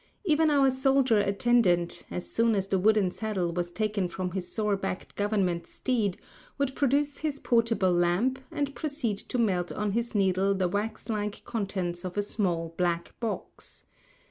Even 0.23 0.49
our 0.49 0.71
soldier 0.71 1.19
attendant, 1.19 2.07
as 2.09 2.27
soon 2.33 2.55
as 2.55 2.65
the 2.65 2.79
wooden 2.79 3.11
saddle 3.11 3.53
was 3.53 3.69
taken 3.69 4.07
from 4.07 4.31
his 4.31 4.51
sore 4.51 4.75
backed 4.75 5.15
government 5.15 5.67
steed, 5.67 6.17
would 6.57 6.73
produce 6.73 7.19
his 7.19 7.37
portable 7.39 7.93
lamp, 7.93 8.39
and 8.49 8.73
proceed 8.73 9.19
to 9.19 9.37
melt 9.37 9.71
on 9.71 9.91
his 9.91 10.15
needle 10.15 10.55
the 10.55 10.67
wax 10.67 11.07
like 11.07 11.45
contents 11.45 12.03
of 12.03 12.17
a 12.17 12.23
small, 12.23 12.73
black 12.77 13.13
box. 13.19 13.83